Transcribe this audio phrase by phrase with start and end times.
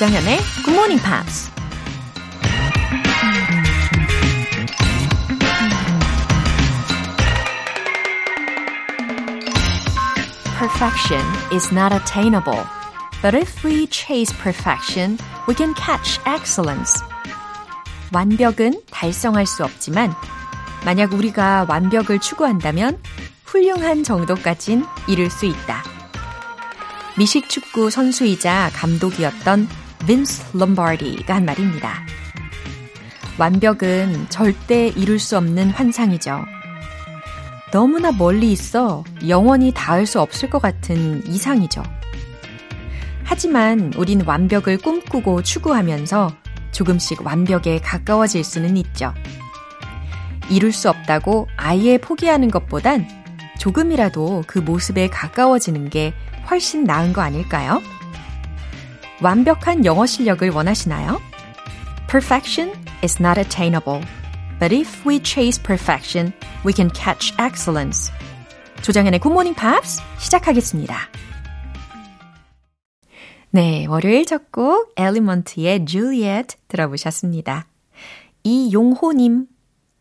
[0.00, 1.50] 조정현의 Good Morning Pops.
[10.56, 11.20] Perfection
[11.52, 12.64] is not attainable.
[13.20, 17.04] But if we chase perfection, we can catch excellence.
[18.10, 20.14] 완벽은 달성할 수 없지만,
[20.86, 22.98] 만약 우리가 완벽을 추구한다면,
[23.44, 25.82] 훌륭한 정도까진 이룰 수 있다.
[27.18, 29.68] 미식 축구 선수이자 감독이었던
[30.06, 32.04] 빈스 럼바디가 한 말입니다.
[33.38, 36.44] 완벽은 절대 이룰 수 없는 환상이죠.
[37.72, 41.82] 너무나 멀리 있어 영원히 닿을 수 없을 것 같은 이상이죠.
[43.24, 46.32] 하지만 우린 완벽을 꿈꾸고 추구하면서
[46.72, 49.14] 조금씩 완벽에 가까워질 수는 있죠.
[50.50, 53.06] 이룰 수 없다고 아예 포기하는 것보단
[53.58, 56.12] 조금이라도 그 모습에 가까워지는 게
[56.50, 57.80] 훨씬 나은 거 아닐까요?
[59.22, 61.20] 완벽한 영어 실력을 원하시나요?
[62.08, 62.72] Perfection
[63.04, 64.02] is not attainable.
[64.58, 66.32] But if we chase perfection,
[66.64, 68.10] we can catch excellence.
[68.82, 70.96] 조정현의 Morning Pops 시작하겠습니다.
[73.50, 77.66] 네, 월요일 첫 곡 엘리먼트의 Juliet 들어보셨습니다.
[78.42, 79.46] 이용호님,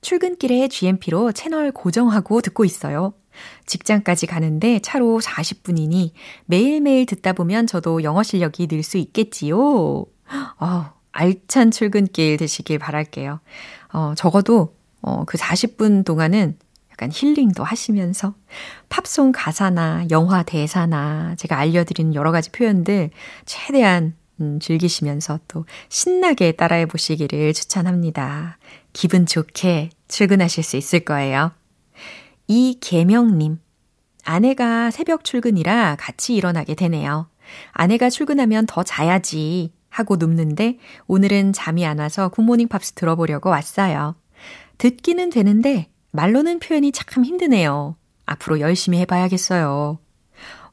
[0.02, 3.14] 출근길에 GMP로 채널 고정하고 듣고 있어요.
[3.66, 6.12] 직장까지 가는데 차로 40분이니
[6.46, 10.06] 매일매일 듣다 보면 저도 영어 실력이 늘 수 있겠지요.
[10.60, 13.40] 어, 알찬 출근길 되시길 바랄게요.
[13.94, 16.58] 어, 적어도 어, 그 40분 동안은
[16.92, 18.34] 약간 힐링도 하시면서
[18.90, 23.12] 팝송 가사나 영화 대사나 제가 알려드린 여러 가지 표현들
[23.46, 28.58] 최대한 음, 즐기시면서 또 신나게 따라해 보시기를 추천합니다.
[28.94, 31.52] 기분 좋게 출근하실 수 있을 거예요.
[32.50, 33.60] 이계명님,
[34.26, 37.30] 아내가 새벽 출근이라 같이 일어나게 되네요.
[37.72, 44.16] 아내가 출근하면 더 자야지 하고 눕는데 오늘은 잠이 안 와서 굿모닝 팝스 들어보려고 왔어요.
[44.80, 47.96] 듣기는 되는데 말로는 표현이 참 힘드네요.
[48.26, 50.00] 앞으로 열심히 해봐야겠어요.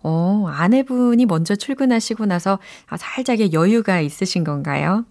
[0.02, 5.04] 어, 아내분이 먼저 출근하시고 나서 아, 살짝의 여유가 있으신 건가요?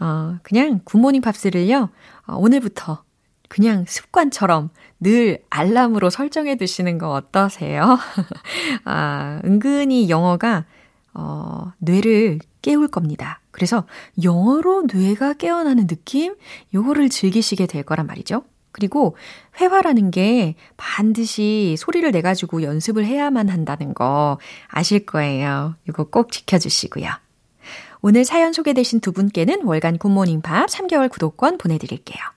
[0.00, 1.88] 어, 그냥 굿모닝 팝스를요,
[2.26, 3.05] 어, 오늘부터
[3.48, 4.70] 그냥 습관처럼
[5.00, 7.98] 늘 알람으로 설정해 두시는 거 어떠세요?
[8.84, 10.64] 아, 은근히 영어가,
[11.14, 13.40] 어, 뇌를 깨울 겁니다.
[13.50, 13.86] 그래서
[14.22, 16.34] 영어로 뇌가 깨어나는 느낌?
[16.74, 18.42] 요거를 즐기시게 될 거란 말이죠.
[18.72, 19.16] 그리고
[19.58, 25.76] 회화라는 게 반드시 소리를 내가지고 연습을 해야만 한다는 거 아실 거예요.
[25.88, 27.08] 이거 꼭 지켜주시고요.
[28.02, 32.35] 오늘 사연 소개되신 두 분께는 월간 굿모닝 팝스 3개월 구독권 보내드릴게요.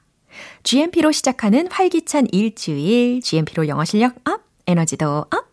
[0.63, 5.49] GMP로 시작하는 활기찬 일주일, GMP로 영어 실력 up, 에너지도 up.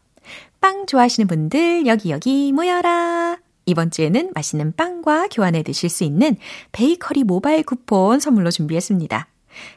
[0.60, 3.38] 빵 좋아하시는 분들 여기 여기 모여라.
[3.66, 6.36] 이번 주에는 맛있는 빵과 교환해 드실 수 있는
[6.72, 9.28] 베이커리 모바일 쿠폰 선물로 준비했습니다.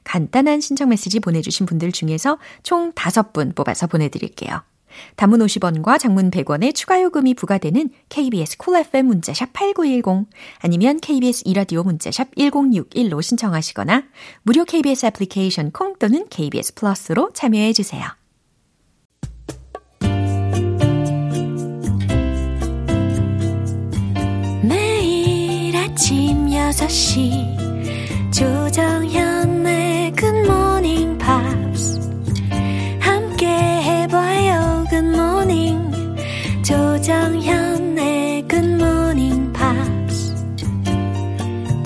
[0.04, 4.62] 간단한 신청 메시지 보내주신 분들 중에서 총 5분 뽑아서 보내드릴게요.
[5.16, 10.30] 단문 50원과 장문 100원의 추가 요금이 부과되는 KBS cool FM 문자샵 8910
[10.60, 14.04] 아니면 KBS 이라디오 문자샵 1061로 신청하시거나
[14.44, 18.06] 무료 KBS 애플리케이션 콩 또는 KBS 플러스로 참여해 주세요.
[24.64, 27.70] 매일 아침 6시
[28.32, 29.29] 조정현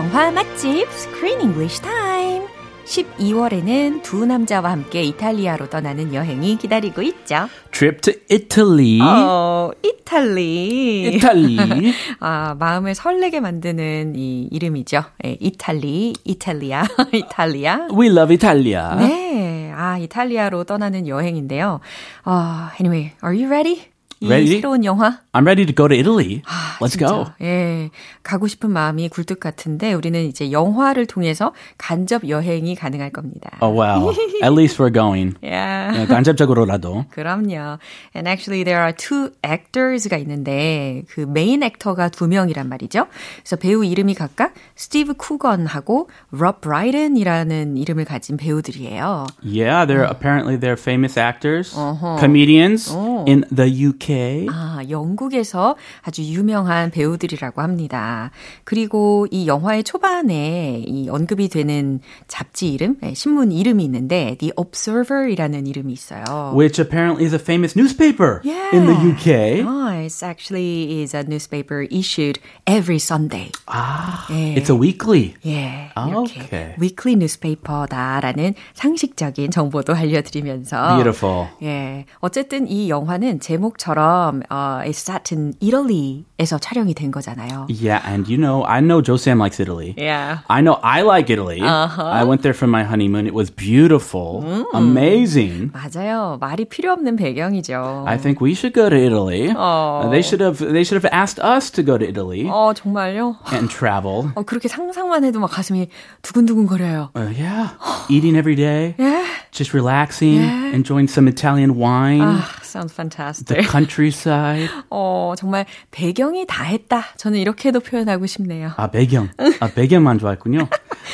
[0.00, 2.46] 영화 맛집 Screen English Time
[2.86, 7.50] 12월에는 두 남자와 함께 이탈리아로 떠나는 여행이 기다리고 있죠.
[7.70, 8.98] Trip to Italy.
[9.02, 11.16] 어, 이탈리.
[11.16, 11.92] 이탈리.
[12.18, 15.04] 아, 마음을 설레게 만드는 이 이름이죠.
[15.26, 17.88] 예, 이탈리, 이탈리아, 이탈리아.
[17.92, 18.96] We love Italia.
[18.98, 19.70] 네.
[19.76, 21.80] 아, 이탈리아로 떠나는 여행인데요.
[22.24, 23.89] 어, anyway, are you ready?
[24.22, 24.60] 이 Ready?
[24.60, 26.42] 새로운 영화 I'm ready to go to Italy.
[26.44, 27.06] 아, Let's 진짜.
[27.08, 27.24] go.
[27.40, 27.88] 예.
[28.22, 33.50] 가고 싶은 마음이 굴뚝 같은데 우리는 이제 영화를 통해서 간접 여행이 가능할 겁니다.
[33.62, 34.10] Oh wow.
[34.42, 35.36] At least we're going.
[35.42, 36.02] Yeah.
[36.02, 37.06] 예, 간접적으로라도.
[37.10, 37.78] 그럼요.
[38.14, 43.06] And actually there are two actors가 있는데 그 main actor가 두 명이란 말이죠.
[43.38, 49.26] 그래서 배우 이름이 각각 스티브 쿠건하고 롭 브라이든이라는 이름을 가진 배우들이에요.
[49.42, 51.74] Yeah, they're apparently they're famous actors,
[52.18, 52.92] comedians
[53.26, 54.09] in the UK.
[54.50, 58.30] 아, 영국에서 아주 유명한 배우들이라고 합니다.
[58.64, 65.66] 그리고 이 영화의 초반에 이 언급이 되는 잡지 이름, 네, 신문 이름이 있는데 The Observer이라는
[65.66, 66.52] 이름이 있어요.
[66.54, 68.40] Which apparently is a famous newspaper
[68.72, 69.62] in the UK.
[69.66, 73.50] Oh, it's actually is a newspaper issued every Sunday.
[73.68, 74.54] Ah, 예.
[74.56, 75.34] it's a weekly.
[75.46, 76.66] 예, 아, 이렇게 오케이.
[76.78, 81.48] 위클리 뉴스페이퍼다라는 상식적인 정보도 알려드리면서 Beautiful.
[81.62, 87.67] 예, 어쨌든 이 영화는 제목처럼 어, It's set in Italy에서 촬영이 된 거잖아요.
[87.69, 89.93] Yeah, and you know, I know Joe Sam likes Italy.
[89.97, 90.39] Yeah.
[90.49, 91.61] I know I like Italy.
[91.61, 93.27] I went there for my honeymoon.
[93.27, 94.43] It was beautiful,
[94.73, 95.71] amazing.
[95.73, 96.37] 맞아요.
[96.39, 98.05] 말이 필요 없는 배경이죠.
[98.07, 99.49] I think we should go to Italy.
[99.55, 103.37] Uh, they should have they should have asked us to go to Italy 어, 정말요?
[103.53, 104.31] and travel.
[104.35, 105.89] 어, 그렇게 상상만 해도 막 가슴이
[106.21, 107.09] 두근두근거려요.
[107.15, 107.69] Uh, yeah,
[108.09, 109.25] eating every day, 예.
[109.51, 110.41] just relaxing,
[110.73, 113.67] enjoying some Italian wine, 아, sounds the fantastic.
[113.67, 114.69] countryside.
[114.89, 117.05] 어, 정말 배경이 다 했다.
[117.17, 118.71] 저는 이렇게도 표현하고 싶네요.
[118.77, 119.29] 아 배경,
[119.59, 120.67] 아 배경만 좋아했군요.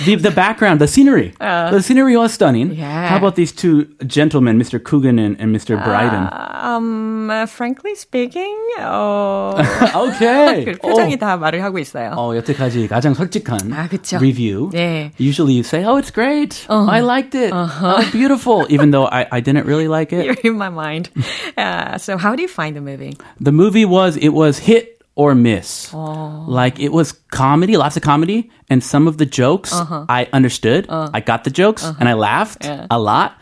[0.06, 2.74] The the background, the scenery, the scenery was stunning.
[2.74, 3.10] Yeah.
[3.10, 4.82] How about these two gentlemen, Mr.
[4.82, 5.76] Coogan and, and Mr.
[5.84, 6.30] Bryden?
[6.32, 9.56] Um, uh, frankly speaking, 어,
[9.96, 10.66] okay.
[10.66, 12.14] 그 표정이 다 말을 하고 있어요.
[12.16, 14.18] 어, 여태까지 가장 솔직한 아, 그쵸.
[14.18, 14.70] review.
[14.72, 15.12] 네.
[15.20, 16.66] Usually you say, oh, it's great.
[16.70, 17.52] I liked it.
[17.54, 18.66] Oh, beautiful.
[18.70, 20.26] Even though I, I didn't really like it.
[20.26, 21.10] You're in my mind.
[21.58, 23.18] Uh, so how do you find the movie?
[23.40, 25.94] The movie was, it was hit or miss.
[25.94, 30.88] Like it was comedy, lots of comedy, and some of the jokes I understood.
[30.90, 33.34] I got the jokes and I laughed a lot.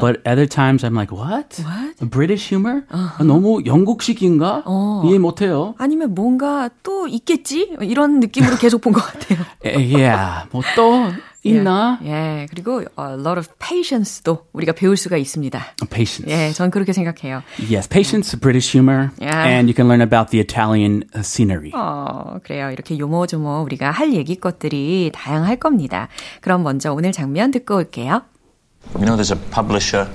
[0.00, 1.60] But other times I'm like, what?
[1.62, 2.00] What?
[2.10, 2.84] British humor?
[3.20, 4.64] 너무 영국식인가?
[5.04, 5.74] 이해 못해요.
[5.78, 7.76] 아니면 뭔가 또 있겠지?
[7.82, 9.38] 이런 느낌으로 계속 본 것 같아요.
[9.64, 11.12] 에, yeah, 뭐또
[11.42, 11.98] 있나?
[12.04, 15.60] 예, 그리고 a lot of patience도 우리가 배울 수가 있습니다.
[15.90, 16.32] Patience.
[16.32, 17.42] 예, 전 그렇게 생각해요.
[17.60, 19.48] Yes, patience, British humor, Yeah.
[19.48, 21.72] and you can learn about the Italian uh, scenery.
[21.74, 22.70] 어, 그래요.
[22.70, 26.08] 이렇게 요모조모 우리가 할 얘기 것들이 다양할 겁니다.
[26.40, 28.22] 그럼 먼저 오늘 장면 듣고 올게요.
[28.96, 30.08] You know, there's a publisher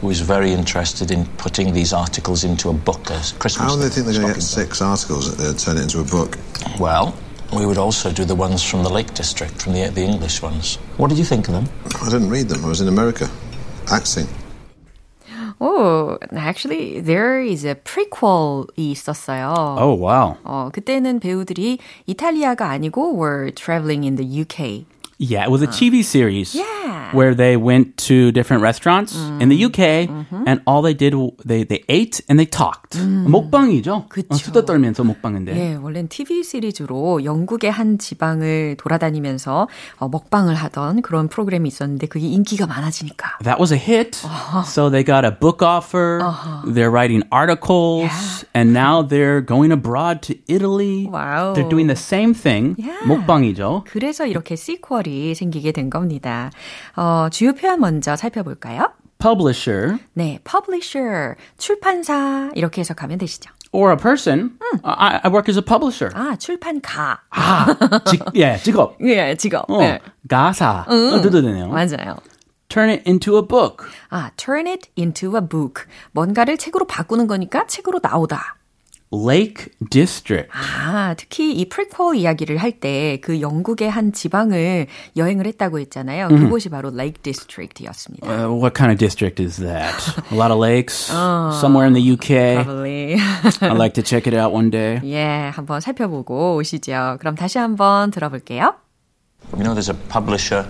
[0.00, 3.70] who is very interested in putting these articles into a book, a Christmas.
[3.70, 5.82] How do they think they're going to get stocking six articles that they'll turn it
[5.86, 6.36] into a book?
[6.58, 6.80] book.
[6.80, 7.14] Well,
[7.52, 10.78] we would also do the ones from the Lake District, from the the English ones.
[10.96, 11.68] What did you think of them?
[12.00, 12.64] I didn't read them.
[12.64, 13.28] I was in America,
[13.90, 14.26] acting.
[15.60, 19.54] Oh, actually, there is a prequel이 있었어요.
[19.78, 20.36] Oh, wow.
[20.42, 24.86] 어, 그때는 배우들이 이탈리아가 아니고 were traveling in the UK.
[25.18, 27.14] Yeah, it was a TV series Yeah.
[27.14, 30.08] where they went to different restaurants in the UK
[30.48, 31.14] and all they did
[31.46, 32.98] they they ate and they talked.
[32.98, 34.06] 먹방이죠.
[34.08, 34.26] 그쵸.
[34.30, 35.54] 어, 수다 떨면서 먹방인데.
[35.54, 39.68] 예, 원래는 TV 시리즈로 영국의 한 지방을 돌아다니면서
[39.98, 43.38] 어, 먹방을 하던 그런 프로그램이 있었는데 그게 인기가 많아지니까.
[43.44, 44.18] That was a hit.
[44.66, 46.18] So they got a book offer.
[46.66, 48.10] They're writing articles
[48.56, 51.06] and now they're going abroad to Italy.
[51.12, 51.54] 와우.
[51.54, 52.74] They're doing the same thing.
[52.76, 53.06] Yeah.
[53.06, 53.84] 먹방이죠.
[53.86, 56.51] 그래서 이렇게 시퀄이 생기게 된 겁니다.
[56.95, 58.91] 어, 주요 표현 먼저 살펴볼까요?
[59.19, 63.49] Publisher 네, publisher, 출판사 이렇게 해석하면 되시죠.
[63.71, 64.51] or a person.
[64.83, 66.09] I, I work as a publisher.
[66.15, 67.21] 아, 출판가.
[67.31, 68.97] 아, 직, 예, 직업.
[69.03, 69.69] 예, 직업.
[69.69, 69.99] 어, 네.
[70.29, 70.85] 가사.
[70.87, 71.67] 어, 뜻도 되네요.
[71.67, 72.17] 맞아요.
[72.69, 73.87] Turn it into a book.
[74.09, 75.85] 아, turn it into a book.
[76.11, 78.56] 뭔가를 책으로 바꾸는 거니까 책으로 나오다.
[79.11, 80.49] Lake District.
[80.53, 86.27] 아, 특히 이 프리퀄 이야기를 할 때 그 영국의 한 지방을 여행을 했다고 했잖아요.
[86.27, 88.27] 그곳이 바로 Lake District였습니다.
[88.27, 89.95] Uh, what kind of district is that?
[90.31, 91.07] A lot of lakes?
[91.59, 92.63] Somewhere in the UK?
[92.65, 93.15] Probably.
[93.61, 94.99] I'd like to check it out one day.
[95.05, 97.17] 예, 한번 살펴보고 오시죠.
[97.19, 98.75] 그럼 다시 한번 들어볼게요.
[99.55, 100.65] You know, there's a publisher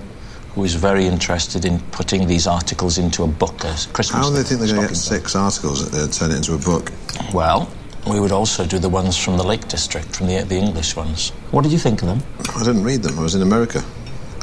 [0.53, 4.21] who is very interested in putting these articles into a book, a Christmas.
[4.21, 6.53] How do they think they're going to get six articles that they'll turn it into
[6.53, 6.91] a book?
[7.33, 7.67] Well,
[8.09, 11.31] we would also do the ones from the Lake District, from the the English ones.
[11.51, 12.23] What did you think of them?
[12.55, 13.19] I didn't read them.
[13.19, 13.83] I was in America,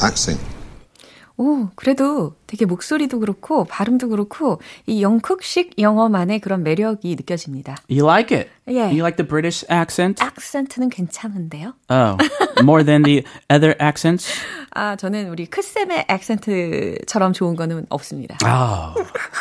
[0.02, 0.38] acting.
[1.36, 7.76] 오, 그래도 되게 목소리도 그렇고 발음도 그렇고 이 영국식 영어만의 그런 매력이 느껴집니다.
[7.90, 8.50] You like it?
[8.66, 8.90] Yeah.
[8.90, 10.22] You like the British accent?
[10.22, 11.74] 악센트는 괜찮은데요?
[11.90, 12.16] Oh,
[12.62, 14.30] more than the other accents?
[14.70, 18.38] 아, 저는 우리 크쌤의 액센트처럼 좋은 거는 없습니다.
[18.44, 18.94] 아,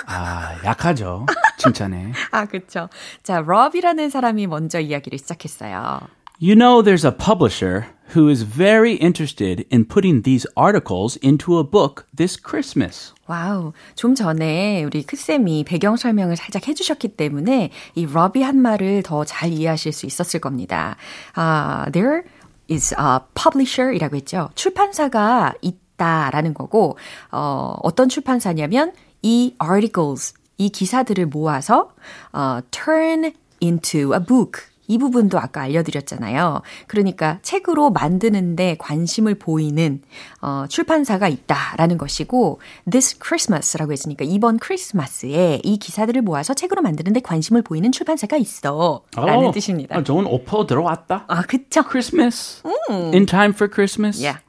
[0.07, 1.27] 아 약하죠.
[1.57, 2.11] 칭찬에.
[2.31, 2.89] 아, 그렇죠.
[3.21, 6.01] 자, 럽이라는 사람이 먼저 이야기를 시작했어요.
[6.39, 11.64] You know, there's a publisher who is very interested in putting these articles into a
[11.64, 13.12] book this Christmas.
[13.26, 13.72] 와우.
[13.94, 19.52] 좀 전에 우리 크쌤이 배경 설명을 살짝 해주셨기 때문에 이 럽이 한 말을 더 잘
[19.52, 20.96] 이해하실 수 있었을 겁니다.
[21.34, 22.22] 아, there
[22.70, 24.48] is a publisher이라고 했죠.
[24.54, 26.96] 출판사가 있다라는 거고,
[27.30, 28.92] 어, 어떤 출판사냐면
[29.22, 31.90] 이 articles, 이 기사들을 모아서
[32.32, 34.62] 어, turn into a book.
[34.87, 36.61] 이 부분도 아까 알려드렸잖아요.
[36.87, 40.01] 그러니까 책으로 만드는데 관심을 보이는
[40.41, 42.59] 어, 출판사가 있다라는 것이고
[42.89, 49.51] this Christmas라고 했으니까 이번 크리스마스에 이 기사들을 모아서 책으로 만드는데 관심을 보이는 출판사가 있어 라는
[49.51, 49.97] 뜻입니다.
[49.97, 51.25] 아, 좋은 오퍼 들어왔다.
[51.27, 51.81] 아, 그쵸?
[51.83, 52.61] Christmas.
[52.89, 54.21] In time for Christmas.
[54.21, 54.39] Yeah.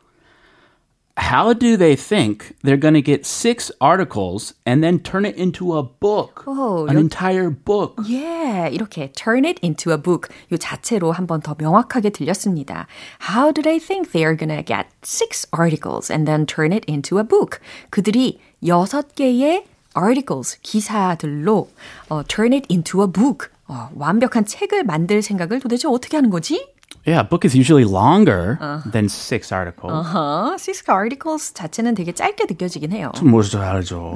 [1.17, 5.75] How do they think they're going to get six articles and then turn it into
[5.75, 6.46] a book?
[6.48, 8.00] Oh, an 여- entire book.
[8.08, 12.88] Yeah, 이렇게 turn it into a book 요 자체로 한 번 더 명확하게 들렸습니다.
[13.29, 17.19] How do they think they are gonna get six articles and then turn it into
[17.19, 17.60] a book?
[17.89, 19.65] 그들이 여섯 개의
[19.98, 21.69] articles, 기사들로
[22.08, 23.50] 어, turn it into a book.
[23.67, 26.65] 어, 완벽한 책을 만들 생각을 도대체 어떻게 하는 거지?
[27.05, 28.58] Yeah, a book is usually longer
[28.91, 29.93] than six articles.
[29.93, 33.12] 어, six articles 자체는 되게 짧게 느껴지긴 해요.
[33.24, 34.13] 뭐죠, 알죠.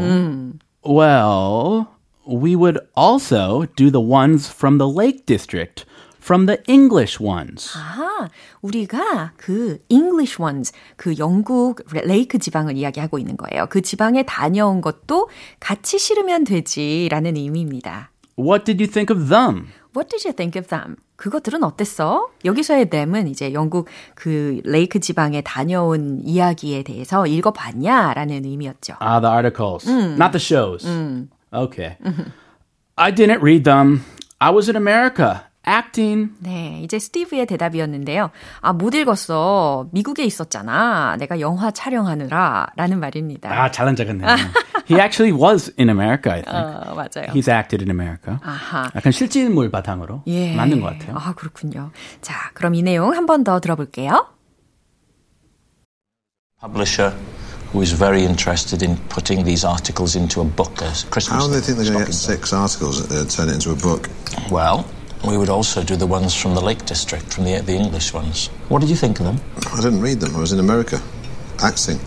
[0.85, 1.87] Well,
[2.27, 5.85] we would also do the ones from the Lake District,
[6.19, 7.71] from the English ones.
[7.75, 8.27] 아,
[8.61, 13.67] 우리가 그 English ones, 그 영국 레이크 지방을 이야기하고 있는 거예요.
[13.69, 18.11] 그 지방에 다녀온 것도 같이 실으면 되지라는 의미입니다.
[18.37, 19.69] What did you think of them?
[19.95, 20.97] What did you think of them?
[21.18, 22.28] 그것들은 어땠어?
[22.44, 28.94] 여기서의 them은 이제 영국 그 레이크 지방에 다녀온 이야기에 대해서 읽어봤냐 라는 의미였죠.
[29.00, 30.86] Ah, the articles, not the shows.
[31.52, 31.96] Okay.
[32.96, 34.04] I didn't read them.
[34.40, 36.32] I was in America acting.
[36.40, 38.30] 네, 이제 스티브의 대답이었는데요.
[38.60, 39.88] 아, 못 읽었어.
[39.92, 41.16] 미국에 있었잖아.
[41.18, 42.68] 내가 영화 촬영하느라.
[42.76, 43.50] 라는 말입니다.
[43.52, 44.24] 아, 잘난 척했네.
[44.90, 46.56] He actually was in America, I think.
[46.56, 47.32] 어, 맞아요.
[47.34, 48.38] He's acted in America.
[48.42, 48.90] 아하.
[48.96, 50.56] 약간 실질물 바탕으로 예.
[50.56, 51.16] 맞는 것 같아요.
[51.18, 51.90] 아, 그렇군요.
[52.22, 54.26] 자, 그럼 이 내용 한 번 더 들어볼게요.
[56.60, 57.14] Publisher
[57.72, 61.28] who is very interested in putting these articles into a book, a Christmas.
[61.28, 63.76] How do they think they're going to get six articles they'll turn it into a
[63.76, 64.08] book.
[64.50, 64.84] Well,
[65.24, 68.50] we would also do the ones from the Lake District, from the the English ones.
[68.68, 69.40] What did you think of them?
[69.72, 70.34] I didn't read them.
[70.36, 71.00] I was in America
[71.62, 71.98] acting.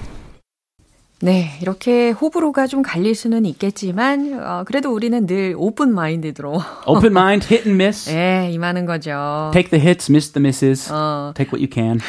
[1.23, 7.45] 네, 이렇게 호불호가 좀 갈릴 수는 있겠지만, 어, 그래도 우리는 늘 오픈 마인드로, Open mind,
[7.45, 8.09] hit and miss.
[8.09, 9.51] 예, 임하는 거죠.
[9.53, 10.91] Take the hits, miss the misses.
[10.91, 11.31] 어.
[11.35, 11.99] Take what you can.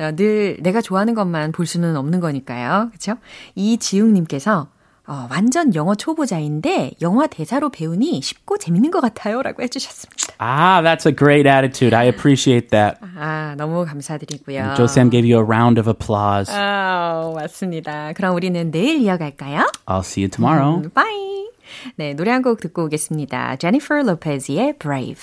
[0.00, 2.88] 어, 늘 내가 좋아하는 것만 볼 수는 없는 거니까요.
[2.90, 3.16] 그쵸?
[3.54, 4.68] 이지웅 님께서,
[5.08, 9.40] 어, 완전 영어 초보자인데, 영화 대사로 배우니 쉽고 재밌는 것 같아요.
[9.42, 10.34] 라고 해주셨습니다.
[10.38, 11.96] Ah, that's a great attitude.
[11.96, 12.98] I appreciate that.
[13.16, 14.74] 아, 너무 감사드리고요.
[14.76, 16.52] Joe Sam gave you a round of applause.
[16.54, 18.12] 아, 맞습니다.
[18.12, 19.66] 그럼 우리는 내일 이어갈까요?
[19.86, 20.82] I'll see you tomorrow.
[20.84, 21.48] 음, 빠이.
[21.96, 23.56] 네, 노래 한 곡 듣고 오겠습니다.
[23.56, 25.22] 제니퍼 로페즈의 Brave.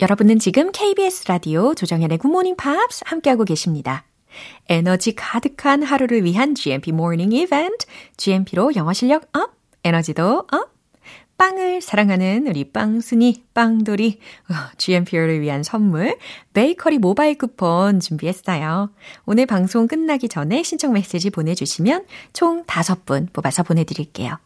[0.00, 4.04] 여러분은 지금 KBS 라디오 조정현의 굿모닝 팝스 함께하고 계십니다.
[4.70, 7.84] 에너지 가득한 하루를 위한 GMP morning 이벤트,
[8.16, 9.52] GMP로 영어 실력 up,
[9.84, 10.70] 에너지도 up,
[11.36, 16.16] 빵을 사랑하는 우리 빵순이, 빵돌이, 어, GMP를 위한 선물,
[16.54, 18.90] 베이커리 모바일 쿠폰 준비했어요.
[19.26, 24.38] 오늘 방송 끝나기 전에 신청 메시지 보내주시면 총 5분 뽑아서 보내드릴게요.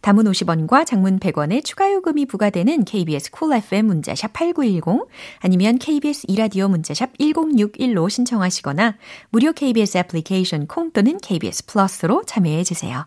[0.00, 5.08] 단문 50원과 장문 100원의 추가 요금이 부과되는 KBS cool FM 문자샵 8910
[5.40, 8.96] 아니면 KBS 이라디오 문자샵 1061로 신청하시거나
[9.30, 13.06] 무료 KBS 애플리케이션 콩 또는 KBS 플러스로 참여해 주세요.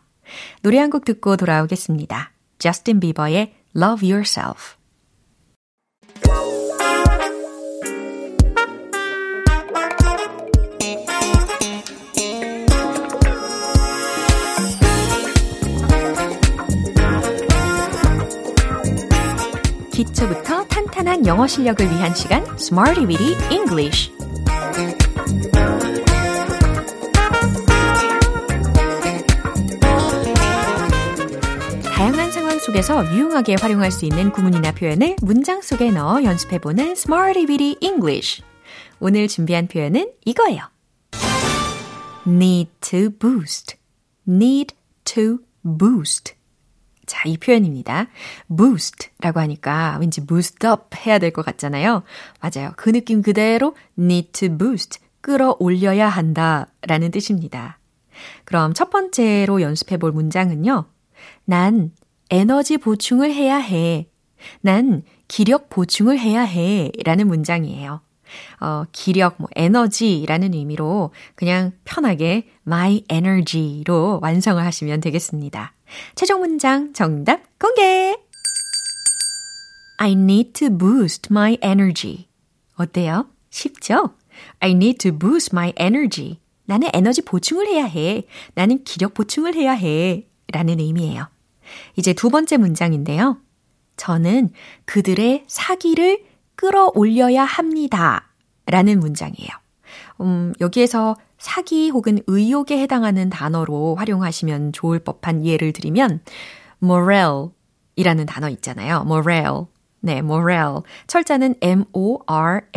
[0.61, 2.31] 노래 한 곡 듣고 돌아오겠습니다.
[2.57, 4.75] 저스틴 비버의 Love Yourself.
[19.95, 24.11] 기초부터 탄탄한 영어 실력을 위한 시간 Smarty Weedy English.
[31.85, 37.77] 다양한 상황 속에서 유용하게 활용할 수 있는 구문이나 표현을 문장 속에 넣어 연습해보는 Smarty Weedy
[37.79, 38.43] English.
[38.99, 40.63] 오늘 준비한 표현은 이거예요.
[42.27, 43.77] need to boost,
[44.27, 44.75] need
[45.05, 46.35] to boost
[47.05, 48.07] 자, 이 표현입니다.
[48.55, 52.03] boost라고 하니까 왠지 boost up 해야 될 것 같잖아요.
[52.41, 52.73] 맞아요.
[52.77, 57.79] 그 느낌 그대로 need to boost, 끌어올려야 한다 라는 뜻입니다.
[58.45, 60.85] 그럼 첫 번째로 연습해 볼 문장은요.
[61.45, 61.91] 난
[62.29, 64.07] 에너지 보충을 해야 해.
[64.61, 66.91] 난 기력 보충을 해야 해.
[67.03, 68.01] 라는 문장이에요.
[68.59, 75.73] 어, 기력, 뭐, 에너지라는 의미로 그냥 편하게 my energy로 완성을 하시면 되겠습니다.
[76.15, 78.17] 최종 문장 정답 공개!
[79.97, 82.27] I need to boost my energy.
[82.75, 83.27] 어때요?
[83.49, 84.15] 쉽죠?
[84.59, 86.39] I need to boost my energy.
[86.65, 88.23] 나는 에너지 보충을 해야 해.
[88.53, 90.27] 나는 기력 보충을 해야 해.
[90.51, 91.27] 라는 의미예요.
[91.95, 93.37] 이제 두 번째 문장인데요.
[93.97, 94.49] 저는
[94.85, 96.23] 그들의 사기를
[96.55, 98.29] 끌어올려야 합니다.
[98.65, 99.49] 라는 문장이에요.
[100.21, 106.21] 음, 여기에서 사기 혹은 의욕에 해당하는 단어로 활용하시면 좋을 법한 예를 드리면
[106.83, 107.49] morale
[107.95, 109.03] 이라는 단어 있잖아요.
[109.05, 109.65] morale.
[110.01, 110.81] 네, morale.
[111.07, 112.71] 철자는 M-O-R-A-L-E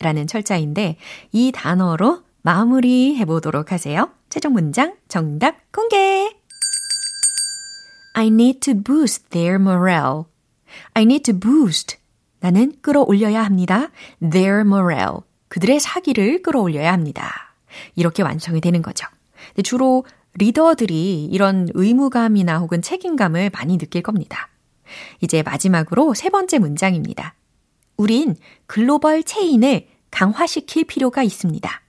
[0.00, 0.96] 라는 철자인데
[1.32, 4.10] 이 단어로 마무리 해보도록 하세요.
[4.30, 6.32] 최종 문장 정답 공개!
[8.14, 10.26] I need to boost their morale.
[10.94, 11.98] I need to boost.
[12.40, 13.90] 나는 끌어올려야 합니다.
[14.20, 15.25] their morale.
[15.48, 17.54] 그들의 사기를 끌어올려야 합니다.
[17.94, 19.06] 이렇게 완성이 되는 거죠.
[19.48, 24.48] 근데 주로 리더들이 이런 의무감이나 혹은 책임감을 많이 느낄 겁니다.
[25.20, 27.34] 이제 마지막으로 세 번째 문장입니다.
[27.96, 31.82] 우린 글로벌 체인을 강화시킬 필요가 있습니다.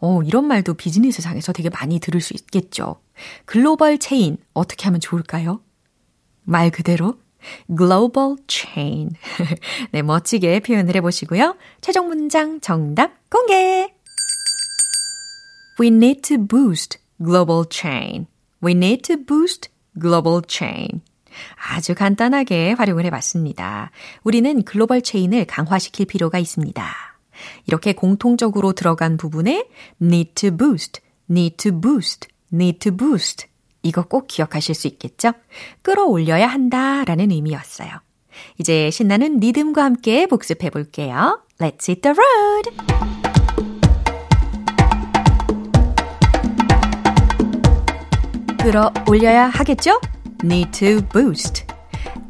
[0.00, 3.00] 어, 이런 말도 비즈니스상에서 되게 많이 들을 수 있겠죠.
[3.44, 5.60] 글로벌 체인 어떻게 하면 좋을까요?
[6.44, 7.18] 말 그대로
[7.76, 9.10] global chain.
[9.92, 11.56] 네, 멋지게 표현을 해보시고요.
[11.80, 13.92] 최종 문장 정답 공개!
[15.78, 18.26] We need to boost global chain.
[18.62, 21.02] We need to boost global chain.
[21.70, 23.90] 아주 간단하게 활용을 해봤습니다.
[24.22, 26.84] 우리는 글로벌 체인을 강화시킬 필요가 있습니다.
[27.66, 29.68] 이렇게 공통적으로 들어간 부분에
[30.00, 33.46] need to boost, need to boost, need to boost
[33.86, 35.32] 이거 꼭 기억하실 수 있겠죠?
[35.82, 37.90] 끌어올려야 한다 라는 의미였어요.
[38.58, 41.40] 이제 신나는 리듬과 함께 복습해 볼게요.
[41.60, 42.70] Let's hit the road!
[48.60, 50.00] 끌어올려야 하겠죠?
[50.42, 51.64] Need to boost.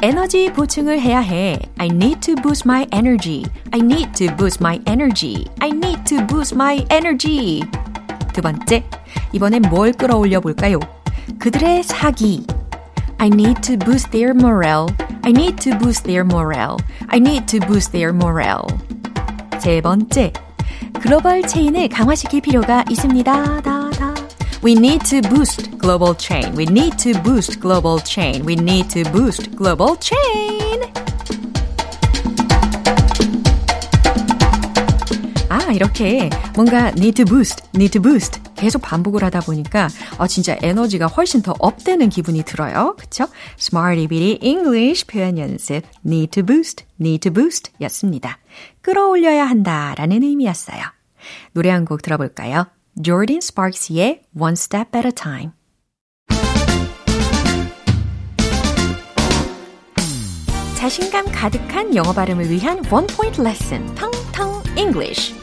[0.03, 1.59] 에너지 보충을 해야 해.
[1.79, 3.45] I need to boost my energy.
[3.73, 5.47] I need to boost my energy.
[5.61, 7.63] I need to boost my energy.
[8.35, 8.85] 두 번째,
[9.33, 10.79] 이번엔 뭘 끌어올려 볼까요?
[11.40, 12.46] 그들의 사기.
[13.18, 14.88] I need to boost their morale.
[15.24, 16.78] I need to boost their morale.
[17.10, 18.66] I need to boost their morale.
[19.60, 20.34] 세 번째,
[21.00, 23.62] 글로벌 체인을 강화시킬 필요가 있습니다.
[23.62, 24.16] 다, 다.
[24.64, 26.56] We need to boost global chain.
[26.56, 28.46] We need to boost global chain.
[28.46, 30.82] We need to boost global chain.
[35.67, 40.57] 아, 이렇게 뭔가 need to boost, need to boost 계속 반복을 하다 보니까 어, 진짜
[40.63, 42.95] 에너지가 훨씬 더 업되는 기분이 들어요.
[42.97, 43.27] 그쵸?
[43.59, 48.39] Smarty Bitty English 표현 연습 need to boost, need to boost 였습니다.
[48.81, 50.83] 끌어올려야 한다 라는 의미였어요.
[51.53, 52.67] 노래 한 곡 들어볼까요?
[53.03, 55.51] Jordan Sparks의 One Step at a Time
[60.77, 65.35] 자신감 가득한 영어 발음을 위한 One Point Lesson, 텅텅 English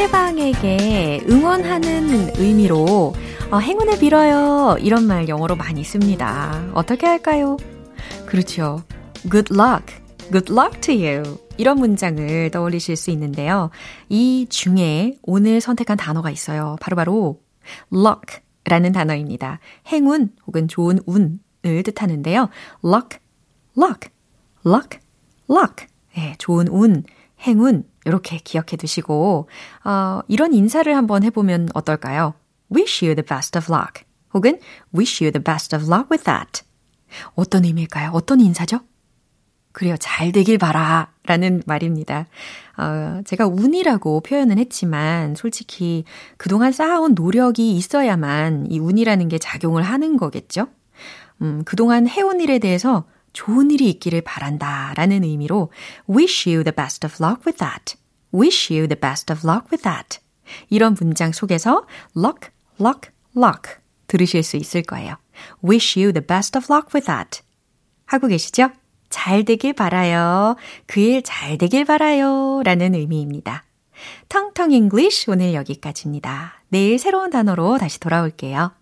[0.00, 3.12] 상대방에게 응원하는 의미로
[3.50, 4.78] 어, 행운을 빌어요.
[4.80, 6.66] 이런 말 영어로 많이 씁니다.
[6.72, 7.58] 어떻게 할까요?
[8.24, 8.82] 그렇죠.
[9.30, 9.94] Good luck.
[10.32, 11.38] Good luck to you.
[11.58, 13.68] 이런 문장을 떠올리실 수 있는데요.
[14.08, 16.76] 이 중에 오늘 선택한 단어가 있어요.
[16.80, 17.42] 바로바로
[17.92, 19.58] 바로 luck 라는 단어입니다.
[19.88, 22.48] 행운 혹은 좋은 운을 뜻하는데요.
[22.82, 23.18] luck,
[23.76, 24.08] luck,
[24.64, 24.98] luck,
[25.50, 25.86] luck.
[26.16, 27.04] 네, 좋은 운,
[27.40, 29.48] 행운 이렇게 기억해 두시고
[29.84, 32.34] 어, 이런 인사를 한번 해보면 어떨까요?
[32.74, 34.04] Wish you the best of luck.
[34.32, 34.58] 혹은
[34.94, 36.62] Wish you the best of luck with that.
[37.34, 38.10] 어떤 의미일까요?
[38.12, 38.80] 어떤 인사죠?
[39.72, 39.96] 그래요.
[39.98, 41.12] 잘 되길 바라.
[41.26, 42.26] 라는 말입니다.
[42.76, 46.04] 어, 제가 운이라고 표현은 했지만, 솔직히
[46.38, 50.66] 그동안 쌓아온 노력이 있어야만 이 운이라는 게 작용을 하는 거겠죠?
[51.42, 54.92] 음, 그동안 해온 일에 대해서 좋은 일이 있기를 바란다.
[54.96, 55.70] 라는 의미로,
[56.08, 57.96] wish you the best of luck with that.
[58.34, 60.18] wish you the best of luck with that.
[60.68, 63.74] 이런 문장 속에서 luck, luck, luck
[64.06, 65.16] 들으실 수 있을 거예요.
[65.64, 67.42] wish you the best of luck with that.
[68.06, 68.70] 하고 계시죠?
[69.08, 70.56] 잘 되길 바라요.
[70.86, 72.62] 그 일 잘 되길 바라요.
[72.64, 73.64] 라는 의미입니다.
[74.28, 76.62] 텅텅 English 오늘 여기까지입니다.
[76.68, 78.72] 내일 새로운 단어로 다시 돌아올게요.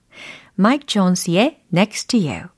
[0.54, 2.57] 마이크 존스의 Next to You.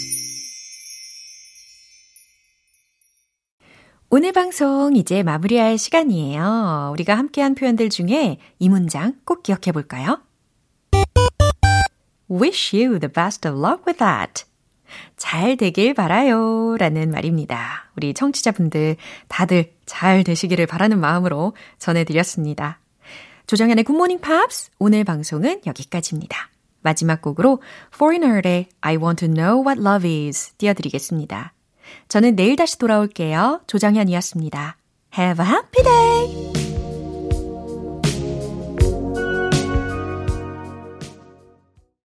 [4.13, 6.89] 오늘 방송 이제 마무리할 시간이에요.
[6.91, 10.19] 우리가 함께한 표현들 중에 이 문장 꼭 기억해 볼까요?
[12.29, 14.43] Wish you the best of luck with that.
[15.15, 16.75] 잘 되길 바라요.
[16.77, 17.89] 라는 말입니다.
[17.95, 18.97] 우리 청취자분들
[19.29, 22.81] 다들 잘 되시기를 바라는 마음으로 전해드렸습니다.
[23.47, 26.49] 조정현의 굿모닝 팝스 오늘 방송은 여기까지입니다.
[26.81, 27.61] 마지막 곡으로
[27.95, 31.53] Foreigner의 I Want to Know What Love Is 띄워드리겠습니다.
[32.07, 33.61] 저는 내일 다시 돌아올게요.
[33.67, 34.77] 조정현이었습니다.
[35.17, 36.60] Have a happy day!